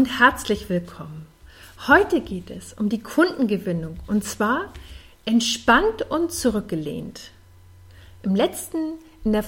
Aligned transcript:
Und 0.00 0.18
herzlich 0.18 0.70
willkommen. 0.70 1.26
Heute 1.86 2.22
geht 2.22 2.48
es 2.48 2.72
um 2.72 2.88
die 2.88 3.02
Kundengewinnung 3.02 3.98
und 4.06 4.24
zwar 4.24 4.72
entspannt 5.26 6.08
und 6.08 6.32
zurückgelehnt. 6.32 7.32
Im 8.22 8.34
letzten, 8.34 8.94
in 9.24 9.32
der 9.32 9.44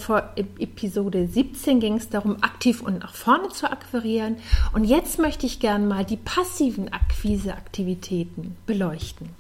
Episode 0.58 1.26
17 1.26 1.80
ging 1.80 1.94
es 1.94 2.10
darum, 2.10 2.42
aktiv 2.42 2.82
und 2.82 2.98
nach 2.98 3.14
vorne 3.14 3.48
zu 3.48 3.70
akquirieren 3.70 4.36
und 4.74 4.84
jetzt 4.84 5.18
möchte 5.18 5.46
ich 5.46 5.58
gerne 5.58 5.86
mal 5.86 6.04
die 6.04 6.18
passiven 6.18 6.92
Akquiseaktivitäten 6.92 8.54
beleuchten. 8.66 9.30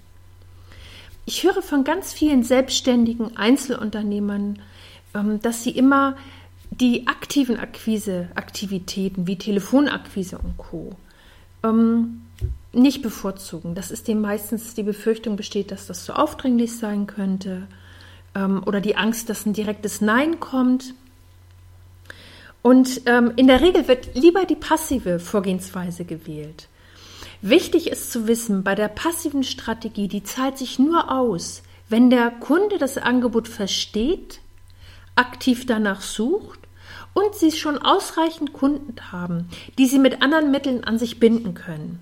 Ich 1.26 1.42
höre 1.42 1.60
von 1.60 1.84
ganz 1.84 2.14
vielen 2.14 2.42
selbstständigen 2.42 3.36
Einzelunternehmern, 3.36 4.62
ähm, 5.14 5.42
dass 5.42 5.62
sie 5.62 5.72
immer 5.72 6.16
die 6.80 7.06
aktiven 7.06 7.58
Akquiseaktivitäten 7.58 9.26
wie 9.26 9.36
Telefonakquise 9.36 10.38
und 10.38 10.56
Co. 10.56 10.96
Ähm, 11.62 12.22
nicht 12.72 13.02
bevorzugen. 13.02 13.74
Das 13.74 13.90
ist 13.90 14.08
dem 14.08 14.22
meistens 14.22 14.74
die 14.74 14.82
Befürchtung 14.82 15.36
besteht, 15.36 15.70
dass 15.70 15.86
das 15.86 16.04
zu 16.04 16.14
aufdringlich 16.14 16.76
sein 16.76 17.06
könnte 17.06 17.66
ähm, 18.34 18.62
oder 18.64 18.80
die 18.80 18.96
Angst, 18.96 19.28
dass 19.28 19.44
ein 19.44 19.52
direktes 19.52 20.00
Nein 20.00 20.40
kommt. 20.40 20.94
Und 22.62 23.02
ähm, 23.06 23.32
in 23.36 23.48
der 23.48 23.60
Regel 23.60 23.86
wird 23.86 24.14
lieber 24.14 24.46
die 24.46 24.56
passive 24.56 25.18
Vorgehensweise 25.18 26.06
gewählt. 26.06 26.68
Wichtig 27.42 27.90
ist 27.90 28.12
zu 28.12 28.28
wissen, 28.28 28.62
bei 28.62 28.74
der 28.74 28.88
passiven 28.88 29.42
Strategie, 29.42 30.08
die 30.08 30.22
zahlt 30.22 30.56
sich 30.56 30.78
nur 30.78 31.10
aus, 31.10 31.62
wenn 31.88 32.08
der 32.08 32.30
Kunde 32.30 32.78
das 32.78 32.96
Angebot 32.96 33.48
versteht, 33.48 34.40
aktiv 35.16 35.66
danach 35.66 36.00
sucht 36.00 36.61
und 37.14 37.34
sie 37.34 37.52
schon 37.52 37.78
ausreichend 37.78 38.52
Kunden 38.52 38.94
haben, 39.12 39.48
die 39.78 39.86
sie 39.86 39.98
mit 39.98 40.22
anderen 40.22 40.50
Mitteln 40.50 40.84
an 40.84 40.98
sich 40.98 41.20
binden 41.20 41.54
können. 41.54 42.00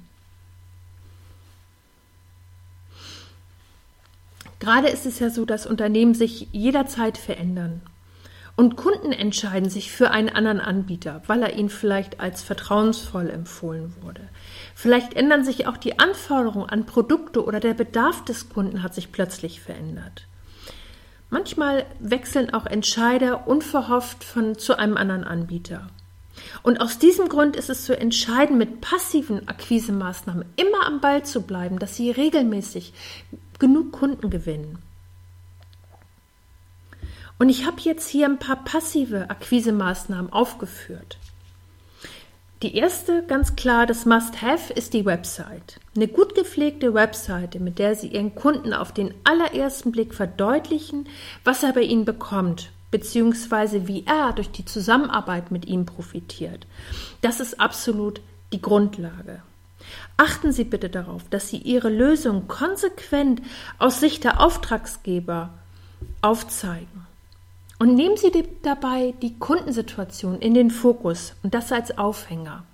Gerade 4.60 4.88
ist 4.88 5.06
es 5.06 5.18
ja 5.18 5.30
so, 5.30 5.46
dass 5.46 5.66
Unternehmen 5.66 6.14
sich 6.14 6.48
jederzeit 6.52 7.16
verändern. 7.16 7.80
Und 8.56 8.76
Kunden 8.76 9.12
entscheiden 9.12 9.70
sich 9.70 9.90
für 9.90 10.10
einen 10.10 10.28
anderen 10.28 10.60
Anbieter, 10.60 11.22
weil 11.26 11.42
er 11.42 11.54
ihnen 11.56 11.70
vielleicht 11.70 12.20
als 12.20 12.42
vertrauensvoll 12.42 13.30
empfohlen 13.30 13.94
wurde. 14.02 14.28
Vielleicht 14.74 15.14
ändern 15.14 15.44
sich 15.44 15.66
auch 15.66 15.78
die 15.78 15.98
Anforderungen 15.98 16.68
an 16.68 16.84
Produkte 16.84 17.42
oder 17.42 17.58
der 17.58 17.72
Bedarf 17.72 18.22
des 18.24 18.50
Kunden 18.50 18.82
hat 18.82 18.94
sich 18.94 19.12
plötzlich 19.12 19.62
verändert. 19.62 20.26
Manchmal 21.30 21.86
wechseln 22.00 22.52
auch 22.52 22.66
Entscheider 22.66 23.46
unverhofft 23.46 24.24
von 24.24 24.58
zu 24.58 24.76
einem 24.76 24.96
anderen 24.96 25.24
Anbieter. 25.24 25.88
Und 26.62 26.80
aus 26.80 26.98
diesem 26.98 27.28
Grund 27.28 27.56
ist 27.56 27.70
es 27.70 27.84
zu 27.84 27.96
entscheiden, 27.96 28.58
mit 28.58 28.80
passiven 28.80 29.46
Akquisemaßnahmen 29.48 30.44
immer 30.56 30.86
am 30.86 31.00
Ball 31.00 31.24
zu 31.24 31.42
bleiben, 31.42 31.78
dass 31.78 31.96
sie 31.96 32.10
regelmäßig 32.10 32.92
genug 33.58 33.92
Kunden 33.92 34.30
gewinnen. 34.30 34.78
Und 37.38 37.48
ich 37.48 37.64
habe 37.64 37.80
jetzt 37.80 38.08
hier 38.08 38.26
ein 38.26 38.38
paar 38.38 38.64
passive 38.64 39.30
Akquisemaßnahmen 39.30 40.32
aufgeführt. 40.32 41.16
Die 42.62 42.76
erste, 42.76 43.22
ganz 43.26 43.56
klar, 43.56 43.86
das 43.86 44.04
Must-Have 44.04 44.74
ist 44.74 44.92
die 44.92 45.06
Website. 45.06 45.80
Eine 45.96 46.08
gut 46.08 46.34
gepflegte 46.34 46.92
Webseite, 46.92 47.58
mit 47.58 47.78
der 47.78 47.94
Sie 47.94 48.08
Ihren 48.08 48.34
Kunden 48.34 48.74
auf 48.74 48.92
den 48.92 49.14
allerersten 49.24 49.92
Blick 49.92 50.12
verdeutlichen, 50.12 51.08
was 51.42 51.62
er 51.62 51.72
bei 51.72 51.80
Ihnen 51.80 52.04
bekommt, 52.04 52.70
beziehungsweise 52.90 53.88
wie 53.88 54.04
er 54.06 54.34
durch 54.34 54.50
die 54.50 54.66
Zusammenarbeit 54.66 55.50
mit 55.50 55.64
ihm 55.64 55.86
profitiert. 55.86 56.66
Das 57.22 57.40
ist 57.40 57.58
absolut 57.58 58.20
die 58.52 58.60
Grundlage. 58.60 59.42
Achten 60.18 60.52
Sie 60.52 60.64
bitte 60.64 60.90
darauf, 60.90 61.22
dass 61.30 61.48
Sie 61.48 61.56
Ihre 61.56 61.88
Lösung 61.88 62.46
konsequent 62.46 63.40
aus 63.78 64.00
Sicht 64.00 64.22
der 64.22 64.38
Auftragsgeber 64.38 65.48
aufzeigen. 66.20 67.06
Und 67.80 67.94
nehmen 67.94 68.18
Sie 68.18 68.30
dabei 68.60 69.14
die 69.22 69.38
Kundensituation 69.38 70.38
in 70.38 70.52
den 70.52 70.70
Fokus 70.70 71.32
und 71.42 71.54
das 71.54 71.72
als 71.72 71.96
Aufhänger. 71.96 72.64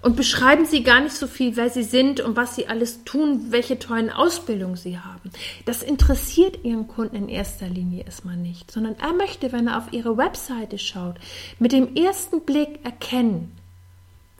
Und 0.00 0.14
beschreiben 0.14 0.64
Sie 0.64 0.84
gar 0.84 1.00
nicht 1.00 1.16
so 1.16 1.26
viel, 1.26 1.56
wer 1.56 1.70
Sie 1.70 1.82
sind 1.82 2.20
und 2.20 2.36
was 2.36 2.54
Sie 2.54 2.68
alles 2.68 3.02
tun, 3.02 3.46
welche 3.50 3.80
tollen 3.80 4.10
Ausbildungen 4.10 4.76
Sie 4.76 4.96
haben. 5.00 5.32
Das 5.64 5.82
interessiert 5.82 6.64
Ihren 6.64 6.86
Kunden 6.86 7.16
in 7.16 7.28
erster 7.28 7.68
Linie 7.68 8.04
erstmal 8.04 8.36
nicht, 8.36 8.70
sondern 8.70 8.94
er 9.00 9.12
möchte, 9.12 9.50
wenn 9.50 9.66
er 9.66 9.78
auf 9.78 9.92
Ihre 9.92 10.16
Webseite 10.16 10.78
schaut, 10.78 11.16
mit 11.58 11.72
dem 11.72 11.96
ersten 11.96 12.42
Blick 12.42 12.78
erkennen, 12.84 13.50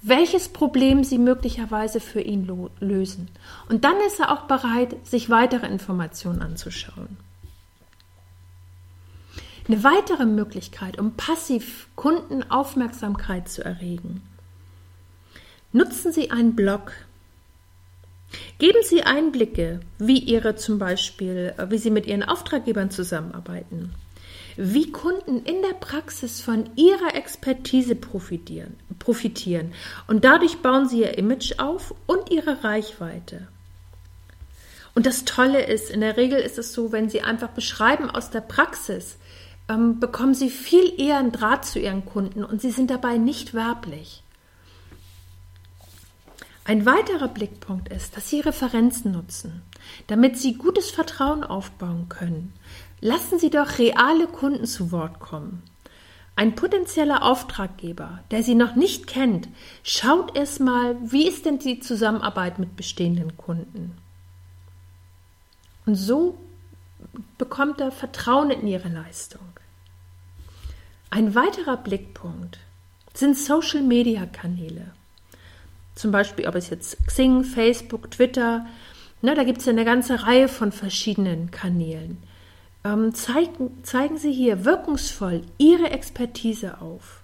welches 0.00 0.48
Problem 0.48 1.02
Sie 1.02 1.18
möglicherweise 1.18 1.98
für 1.98 2.20
ihn 2.20 2.70
lösen. 2.78 3.30
Und 3.68 3.82
dann 3.82 3.96
ist 4.06 4.20
er 4.20 4.30
auch 4.30 4.42
bereit, 4.42 4.94
sich 5.04 5.28
weitere 5.28 5.66
Informationen 5.66 6.40
anzuschauen. 6.40 7.16
Eine 9.68 9.84
weitere 9.84 10.24
Möglichkeit, 10.24 10.98
um 10.98 11.14
passiv 11.16 11.88
Kundenaufmerksamkeit 11.94 13.48
zu 13.48 13.64
erregen. 13.64 14.22
Nutzen 15.72 16.12
Sie 16.12 16.30
einen 16.30 16.56
Blog. 16.56 16.92
Geben 18.58 18.80
Sie 18.82 19.02
Einblicke, 19.02 19.80
wie 19.98 20.18
Ihre 20.18 20.56
zum 20.56 20.78
Beispiel, 20.78 21.54
wie 21.68 21.78
Sie 21.78 21.90
mit 21.90 22.06
Ihren 22.06 22.22
Auftraggebern 22.22 22.90
zusammenarbeiten, 22.90 23.94
wie 24.56 24.90
Kunden 24.90 25.44
in 25.44 25.62
der 25.62 25.74
Praxis 25.74 26.40
von 26.40 26.70
Ihrer 26.76 27.14
Expertise 27.14 27.94
profitieren, 27.94 28.76
profitieren 28.98 29.72
und 30.08 30.24
dadurch 30.24 30.58
bauen 30.58 30.88
Sie 30.88 31.00
Ihr 31.00 31.16
Image 31.18 31.58
auf 31.58 31.94
und 32.06 32.30
Ihre 32.30 32.64
Reichweite. 32.64 33.48
Und 34.94 35.06
das 35.06 35.24
Tolle 35.24 35.64
ist, 35.64 35.90
in 35.90 36.00
der 36.00 36.16
Regel 36.16 36.38
ist 36.38 36.58
es 36.58 36.72
so, 36.72 36.92
wenn 36.92 37.08
Sie 37.08 37.22
einfach 37.22 37.48
beschreiben 37.48 38.10
aus 38.10 38.30
der 38.30 38.42
Praxis, 38.42 39.16
ähm, 39.68 40.00
bekommen 40.00 40.34
sie 40.34 40.50
viel 40.50 41.00
eher 41.00 41.18
einen 41.18 41.32
Draht 41.32 41.64
zu 41.64 41.78
ihren 41.78 42.04
Kunden 42.04 42.44
und 42.44 42.60
sie 42.60 42.70
sind 42.70 42.90
dabei 42.90 43.18
nicht 43.18 43.54
werblich. 43.54 44.22
Ein 46.64 46.86
weiterer 46.86 47.26
Blickpunkt 47.26 47.88
ist, 47.88 48.16
dass 48.16 48.30
Sie 48.30 48.38
Referenzen 48.38 49.10
nutzen, 49.10 49.62
damit 50.06 50.38
Sie 50.38 50.54
gutes 50.54 50.92
Vertrauen 50.92 51.42
aufbauen 51.42 52.08
können. 52.08 52.52
Lassen 53.00 53.40
Sie 53.40 53.50
doch 53.50 53.78
reale 53.78 54.28
Kunden 54.28 54.66
zu 54.66 54.92
Wort 54.92 55.18
kommen. 55.18 55.64
Ein 56.36 56.54
potenzieller 56.54 57.24
Auftraggeber, 57.24 58.20
der 58.30 58.44
Sie 58.44 58.54
noch 58.54 58.76
nicht 58.76 59.08
kennt, 59.08 59.48
schaut 59.82 60.36
erstmal, 60.36 60.96
wie 61.02 61.26
ist 61.26 61.46
denn 61.46 61.58
die 61.58 61.80
Zusammenarbeit 61.80 62.60
mit 62.60 62.76
bestehenden 62.76 63.36
Kunden. 63.36 63.96
Und 65.84 65.96
so 65.96 66.38
bekommt 67.38 67.80
er 67.80 67.90
Vertrauen 67.90 68.50
in 68.50 68.66
Ihre 68.66 68.88
Leistung. 68.88 69.46
Ein 71.10 71.34
weiterer 71.34 71.76
Blickpunkt 71.76 72.58
sind 73.14 73.36
Social-Media-Kanäle. 73.36 74.92
Zum 75.94 76.10
Beispiel, 76.10 76.48
ob 76.48 76.54
es 76.54 76.70
jetzt 76.70 77.06
Xing, 77.06 77.44
Facebook, 77.44 78.10
Twitter, 78.10 78.66
ne, 79.20 79.34
da 79.34 79.44
gibt 79.44 79.58
es 79.58 79.66
ja 79.66 79.72
eine 79.72 79.84
ganze 79.84 80.22
Reihe 80.22 80.48
von 80.48 80.72
verschiedenen 80.72 81.50
Kanälen. 81.50 82.22
Ähm, 82.84 83.14
zeigen, 83.14 83.84
zeigen 83.84 84.16
Sie 84.16 84.32
hier 84.32 84.64
wirkungsvoll 84.64 85.42
Ihre 85.58 85.90
Expertise 85.90 86.80
auf. 86.80 87.20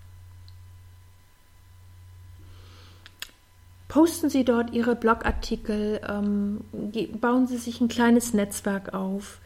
Posten 3.89 4.29
Sie 4.29 4.45
dort 4.45 4.75
Ihre 4.75 4.95
Blogartikel, 4.95 6.01
ähm, 6.07 6.61
bauen 7.21 7.47
Sie 7.47 7.57
sich 7.57 7.81
ein 7.81 7.89
kleines 7.89 8.35
Netzwerk 8.35 8.93
auf. 8.93 9.39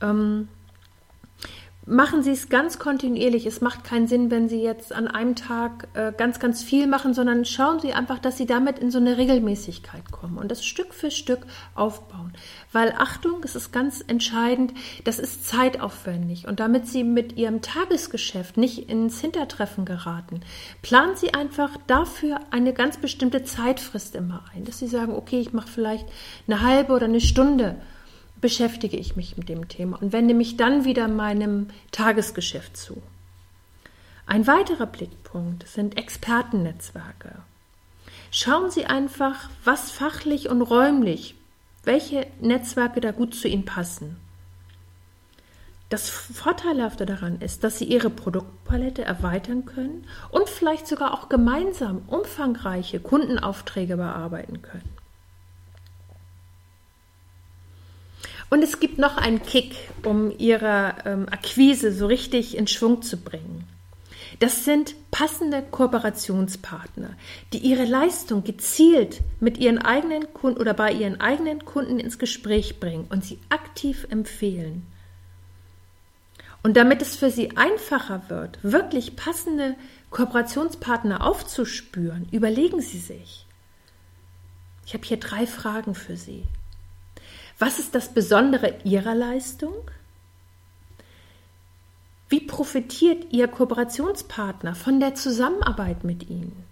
Ähm, 0.00 0.48
machen 1.86 2.24
Sie 2.24 2.32
es 2.32 2.48
ganz 2.48 2.78
kontinuierlich. 2.80 3.46
Es 3.46 3.60
macht 3.60 3.84
keinen 3.84 4.08
Sinn, 4.08 4.30
wenn 4.30 4.48
Sie 4.48 4.60
jetzt 4.60 4.92
an 4.92 5.06
einem 5.06 5.36
Tag 5.36 5.88
äh, 5.94 6.12
ganz, 6.16 6.40
ganz 6.40 6.62
viel 6.62 6.88
machen, 6.88 7.14
sondern 7.14 7.44
schauen 7.44 7.78
Sie 7.78 7.92
einfach, 7.92 8.18
dass 8.18 8.36
Sie 8.36 8.46
damit 8.46 8.80
in 8.80 8.90
so 8.90 8.98
eine 8.98 9.16
Regelmäßigkeit 9.16 10.10
kommen 10.10 10.36
und 10.36 10.50
das 10.50 10.66
Stück 10.66 10.92
für 10.92 11.12
Stück 11.12 11.46
aufbauen. 11.76 12.32
Weil 12.72 12.92
Achtung, 12.98 13.40
es 13.44 13.54
ist 13.54 13.72
ganz 13.72 14.04
entscheidend, 14.06 14.74
das 15.04 15.20
ist 15.20 15.46
zeitaufwendig 15.46 16.48
und 16.48 16.58
damit 16.58 16.88
Sie 16.88 17.04
mit 17.04 17.36
Ihrem 17.36 17.62
Tagesgeschäft 17.62 18.56
nicht 18.56 18.90
ins 18.90 19.20
Hintertreffen 19.20 19.84
geraten, 19.84 20.40
planen 20.82 21.14
Sie 21.14 21.34
einfach 21.34 21.70
dafür 21.86 22.40
eine 22.50 22.72
ganz 22.72 22.96
bestimmte 22.96 23.44
Zeitfrist 23.44 24.16
immer 24.16 24.44
ein, 24.52 24.64
dass 24.64 24.80
Sie 24.80 24.88
sagen, 24.88 25.14
okay, 25.14 25.38
ich 25.38 25.52
mache 25.52 25.68
vielleicht 25.68 26.06
eine 26.48 26.62
halbe 26.62 26.92
oder 26.94 27.04
eine 27.04 27.20
Stunde 27.20 27.76
beschäftige 28.40 28.96
ich 28.96 29.16
mich 29.16 29.36
mit 29.36 29.48
dem 29.48 29.68
Thema 29.68 30.00
und 30.00 30.12
wende 30.12 30.34
mich 30.34 30.56
dann 30.56 30.84
wieder 30.84 31.08
meinem 31.08 31.68
Tagesgeschäft 31.92 32.76
zu. 32.76 33.02
Ein 34.26 34.46
weiterer 34.46 34.86
Blickpunkt 34.86 35.68
sind 35.68 35.96
Expertennetzwerke. 35.96 37.42
Schauen 38.30 38.70
Sie 38.70 38.86
einfach, 38.86 39.48
was 39.64 39.90
fachlich 39.90 40.48
und 40.48 40.62
räumlich, 40.62 41.36
welche 41.84 42.26
Netzwerke 42.40 43.00
da 43.00 43.12
gut 43.12 43.34
zu 43.34 43.46
Ihnen 43.46 43.64
passen. 43.64 44.16
Das 45.88 46.10
Vorteilhafte 46.10 47.06
daran 47.06 47.40
ist, 47.40 47.62
dass 47.62 47.78
Sie 47.78 47.84
Ihre 47.84 48.10
Produktpalette 48.10 49.04
erweitern 49.04 49.64
können 49.64 50.04
und 50.30 50.48
vielleicht 50.48 50.88
sogar 50.88 51.14
auch 51.14 51.28
gemeinsam 51.28 52.02
umfangreiche 52.08 52.98
Kundenaufträge 52.98 53.96
bearbeiten 53.96 54.62
können. 54.62 54.95
Und 58.48 58.62
es 58.62 58.78
gibt 58.78 58.98
noch 58.98 59.16
einen 59.16 59.42
Kick, 59.42 59.74
um 60.04 60.32
ihre 60.38 60.94
ähm, 61.04 61.26
Akquise 61.30 61.92
so 61.92 62.06
richtig 62.06 62.56
in 62.56 62.66
Schwung 62.66 63.02
zu 63.02 63.16
bringen. 63.16 63.66
Das 64.38 64.64
sind 64.64 64.94
passende 65.10 65.62
Kooperationspartner, 65.62 67.10
die 67.52 67.58
ihre 67.58 67.84
Leistung 67.84 68.44
gezielt 68.44 69.22
mit 69.40 69.58
ihren 69.58 69.78
eigenen 69.78 70.32
Kunden 70.34 70.60
oder 70.60 70.74
bei 70.74 70.92
ihren 70.92 71.20
eigenen 71.20 71.64
Kunden 71.64 71.98
ins 71.98 72.18
Gespräch 72.18 72.78
bringen 72.78 73.06
und 73.08 73.24
sie 73.24 73.38
aktiv 73.48 74.06
empfehlen. 74.10 74.86
Und 76.62 76.76
damit 76.76 77.00
es 77.00 77.16
für 77.16 77.30
sie 77.30 77.56
einfacher 77.56 78.22
wird, 78.28 78.58
wirklich 78.62 79.16
passende 79.16 79.76
Kooperationspartner 80.10 81.24
aufzuspüren, 81.24 82.28
überlegen 82.32 82.80
Sie 82.80 82.98
sich. 82.98 83.46
Ich 84.84 84.94
habe 84.94 85.04
hier 85.04 85.18
drei 85.18 85.46
Fragen 85.46 85.94
für 85.94 86.16
Sie. 86.16 86.42
Was 87.58 87.78
ist 87.78 87.94
das 87.94 88.12
Besondere 88.12 88.76
Ihrer 88.84 89.14
Leistung? 89.14 89.90
Wie 92.28 92.40
profitiert 92.40 93.32
Ihr 93.32 93.48
Kooperationspartner 93.48 94.74
von 94.74 95.00
der 95.00 95.14
Zusammenarbeit 95.14 96.04
mit 96.04 96.28
Ihnen? 96.28 96.64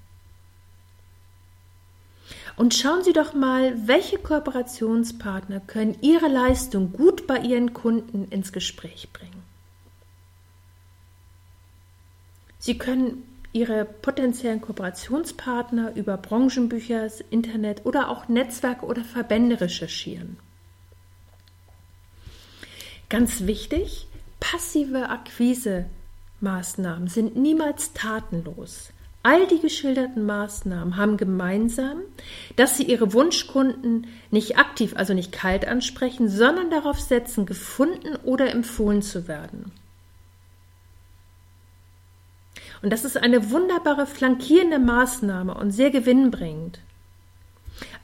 Und 2.57 2.75
schauen 2.75 3.03
Sie 3.03 3.13
doch 3.13 3.35
mal, 3.35 3.89
welche 3.89 4.19
Kooperationspartner 4.19 5.61
können 5.61 5.97
Ihre 6.03 6.29
Leistung 6.29 6.93
gut 6.93 7.27
bei 7.27 7.39
Ihren 7.39 7.73
Kunden 7.73 8.29
ins 8.31 8.53
Gespräch 8.53 9.09
bringen. 9.13 9.43
Sie 12.59 12.77
können 12.77 13.23
Ihre 13.53 13.85
potenziellen 13.85 14.61
Kooperationspartner 14.61 15.95
über 15.97 16.17
Branchenbücher, 16.17 17.09
Internet 17.31 17.87
oder 17.87 18.09
auch 18.09 18.29
Netzwerke 18.29 18.85
oder 18.85 19.05
Verbände 19.05 19.61
recherchieren. 19.61 20.37
Ganz 23.15 23.47
wichtig, 23.47 24.09
passive 24.41 25.09
Akquise-Maßnahmen 25.09 27.07
sind 27.07 27.37
niemals 27.37 27.93
tatenlos. 27.93 28.91
All 29.23 29.47
die 29.47 29.61
geschilderten 29.61 30.27
Maßnahmen 30.27 30.97
haben 30.97 31.17
gemeinsam, 31.17 31.99
dass 32.57 32.77
sie 32.77 32.83
ihre 32.83 33.13
Wunschkunden 33.13 34.09
nicht 34.33 34.59
aktiv, 34.59 34.95
also 34.97 35.15
nicht 35.15 35.31
kalt 35.31 35.65
ansprechen, 35.65 36.29
sondern 36.29 36.71
darauf 36.71 36.99
setzen, 36.99 37.47
gefunden 37.47 38.17
oder 38.25 38.51
empfohlen 38.51 39.01
zu 39.01 39.29
werden. 39.29 39.71
Und 42.83 42.93
das 42.93 43.05
ist 43.05 43.17
eine 43.17 43.53
wunderbare 43.53 44.07
flankierende 44.07 44.81
Maßnahme 44.81 45.55
und 45.55 45.71
sehr 45.71 45.93
gewinnbringend. 45.93 46.81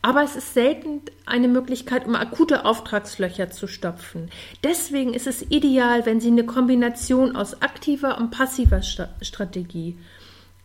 Aber 0.03 0.23
es 0.23 0.35
ist 0.35 0.55
selten 0.55 1.03
eine 1.27 1.49
Möglichkeit, 1.49 2.07
um 2.07 2.15
akute 2.15 2.65
Auftragslöcher 2.65 3.51
zu 3.51 3.67
stopfen. 3.67 4.31
Deswegen 4.65 5.13
ist 5.13 5.27
es 5.27 5.43
ideal, 5.43 6.07
wenn 6.07 6.21
Sie 6.21 6.29
eine 6.29 6.47
Kombination 6.47 7.37
aus 7.37 7.61
aktiver 7.61 8.17
und 8.17 8.31
passiver 8.31 8.81
Strategie 8.83 9.99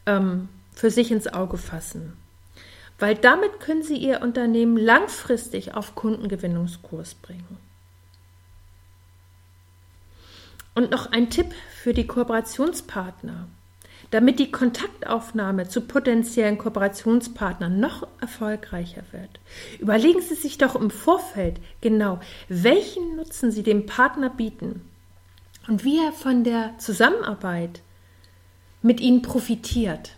ähm, 0.05 0.47
für 0.73 0.89
sich 0.89 1.11
ins 1.11 1.27
Auge 1.27 1.57
fassen. 1.57 2.13
Weil 2.97 3.15
damit 3.15 3.59
können 3.59 3.83
Sie 3.83 3.97
Ihr 3.97 4.21
Unternehmen 4.21 4.77
langfristig 4.77 5.73
auf 5.73 5.95
Kundengewinnungskurs 5.95 7.15
bringen. 7.15 7.57
Und 10.75 10.91
noch 10.91 11.11
ein 11.11 11.29
Tipp 11.29 11.53
für 11.81 11.93
die 11.93 12.07
Kooperationspartner. 12.07 13.47
Damit 14.11 14.39
die 14.39 14.51
Kontaktaufnahme 14.51 15.67
zu 15.67 15.81
potenziellen 15.81 16.57
Kooperationspartnern 16.57 17.79
noch 17.79 18.07
erfolgreicher 18.21 19.03
wird, 19.11 19.39
überlegen 19.79 20.21
Sie 20.21 20.35
sich 20.35 20.57
doch 20.57 20.75
im 20.75 20.91
Vorfeld 20.91 21.59
genau, 21.81 22.19
welchen 22.47 23.15
Nutzen 23.15 23.51
Sie 23.51 23.63
dem 23.63 23.85
Partner 23.85 24.29
bieten 24.29 24.81
und 25.67 25.83
wie 25.83 25.97
er 25.97 26.11
von 26.11 26.43
der 26.43 26.77
Zusammenarbeit 26.77 27.81
mit 28.81 28.99
Ihnen 29.01 29.21
profitiert. 29.21 30.15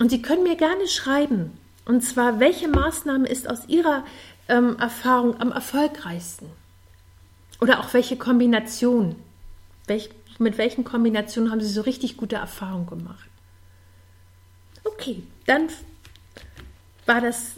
Und 0.00 0.10
Sie 0.10 0.22
können 0.22 0.42
mir 0.42 0.56
gerne 0.56 0.88
schreiben, 0.88 1.56
und 1.84 2.02
zwar, 2.02 2.40
welche 2.40 2.68
Maßnahme 2.68 3.28
ist 3.28 3.48
aus 3.48 3.68
Ihrer 3.68 4.04
ähm, 4.48 4.76
Erfahrung 4.78 5.40
am 5.40 5.52
erfolgreichsten? 5.52 6.46
Oder 7.60 7.80
auch 7.80 7.92
welche 7.92 8.16
Kombination? 8.16 9.16
Welch, 9.86 10.10
mit 10.38 10.58
welchen 10.58 10.84
Kombinationen 10.84 11.50
haben 11.50 11.60
Sie 11.60 11.68
so 11.68 11.82
richtig 11.82 12.16
gute 12.16 12.36
Erfahrungen 12.36 12.86
gemacht? 12.86 13.28
Okay, 14.84 15.22
dann 15.46 15.68
war 17.06 17.20
das. 17.20 17.52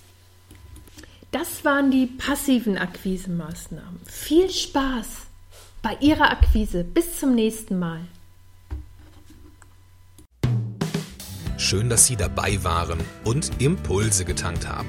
Das 1.31 1.65
waren 1.65 1.91
die 1.91 2.07
passiven 2.07 2.77
Akquisemaßnahmen. 2.77 4.01
Viel 4.05 4.51
Spaß 4.51 5.07
bei 5.81 5.97
Ihrer 6.01 6.31
Akquise. 6.31 6.85
Bis 6.85 7.19
zum 7.19 7.35
nächsten 7.35 7.79
Mal. 7.79 8.01
Schön, 11.57 11.89
dass 11.89 12.07
Sie 12.07 12.17
dabei 12.17 12.63
waren 12.65 12.99
und 13.25 13.63
Impulse 13.63 14.25
getankt 14.25 14.69
haben. 14.69 14.89